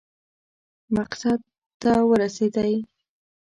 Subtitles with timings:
[0.93, 1.39] مسقط
[1.81, 2.75] ته ورسېدی.